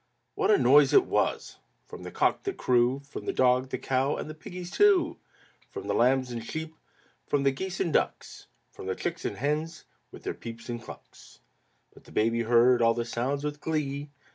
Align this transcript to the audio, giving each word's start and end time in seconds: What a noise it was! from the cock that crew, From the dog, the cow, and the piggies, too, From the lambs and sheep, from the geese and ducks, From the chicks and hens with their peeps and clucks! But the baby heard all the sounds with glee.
What 0.33 0.49
a 0.49 0.57
noise 0.57 0.93
it 0.95 1.05
was! 1.05 1.59
from 1.85 2.01
the 2.01 2.09
cock 2.09 2.41
that 2.45 2.57
crew, 2.57 3.03
From 3.07 3.25
the 3.27 3.31
dog, 3.31 3.69
the 3.69 3.77
cow, 3.77 4.15
and 4.15 4.27
the 4.27 4.33
piggies, 4.33 4.71
too, 4.71 5.19
From 5.69 5.85
the 5.85 5.93
lambs 5.93 6.31
and 6.31 6.43
sheep, 6.43 6.73
from 7.27 7.43
the 7.43 7.51
geese 7.51 7.79
and 7.79 7.93
ducks, 7.93 8.47
From 8.71 8.87
the 8.87 8.95
chicks 8.95 9.25
and 9.25 9.37
hens 9.37 9.85
with 10.11 10.23
their 10.23 10.33
peeps 10.33 10.69
and 10.69 10.81
clucks! 10.81 11.41
But 11.93 12.05
the 12.05 12.11
baby 12.11 12.41
heard 12.41 12.81
all 12.81 12.95
the 12.95 13.05
sounds 13.05 13.43
with 13.43 13.61
glee. 13.61 14.09